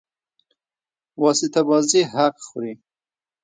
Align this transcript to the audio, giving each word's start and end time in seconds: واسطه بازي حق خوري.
واسطه 1.21 1.59
بازي 1.69 2.01
حق 2.13 2.35
خوري. 2.45 2.73